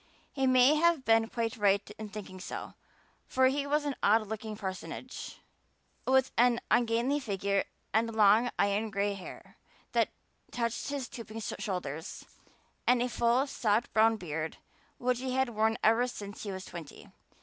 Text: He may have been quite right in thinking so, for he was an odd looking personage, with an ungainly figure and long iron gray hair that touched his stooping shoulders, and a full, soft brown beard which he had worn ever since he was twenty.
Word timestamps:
He 0.33 0.47
may 0.47 0.73
have 0.77 1.05
been 1.05 1.29
quite 1.29 1.57
right 1.57 1.87
in 1.99 2.09
thinking 2.09 2.39
so, 2.39 2.73
for 3.27 3.49
he 3.49 3.67
was 3.67 3.85
an 3.85 3.95
odd 4.01 4.25
looking 4.25 4.57
personage, 4.57 5.37
with 6.07 6.31
an 6.39 6.59
ungainly 6.71 7.19
figure 7.19 7.65
and 7.93 8.15
long 8.15 8.49
iron 8.57 8.89
gray 8.89 9.13
hair 9.13 9.57
that 9.91 10.09
touched 10.49 10.87
his 10.89 11.05
stooping 11.05 11.39
shoulders, 11.41 12.25
and 12.87 12.99
a 13.03 13.09
full, 13.09 13.45
soft 13.45 13.93
brown 13.93 14.17
beard 14.17 14.57
which 14.97 15.19
he 15.19 15.33
had 15.35 15.49
worn 15.49 15.77
ever 15.83 16.07
since 16.07 16.41
he 16.41 16.51
was 16.51 16.65
twenty. 16.65 17.07